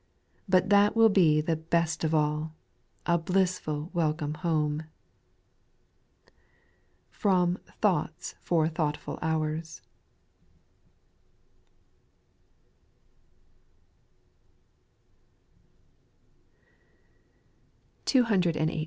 But 0.49 0.69
that 0.71 0.95
will 0.95 1.09
be 1.09 1.41
the 1.41 1.55
best 1.55 2.03
of 2.03 2.15
all,— 2.15 2.55
a 3.05 3.19
blissful 3.19 3.91
welcome 3.93 4.33
home. 4.33 4.85
FROM 7.11 7.59
THOUGHTS 7.81 8.33
FOR 8.41 8.67
THOUGHTFUL 8.67 9.19
HOURS. 9.21 9.81
810 18.07 18.09
SPIRITUAL 18.09 18.53
SONGS. 18.69 18.79